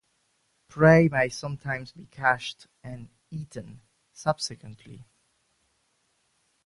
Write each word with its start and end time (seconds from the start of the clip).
Prey 0.67 1.07
may 1.09 1.29
sometimes 1.29 1.91
be 1.91 2.07
cached 2.07 2.65
and 2.83 3.09
eaten 3.29 3.81
subsequently. 4.11 5.05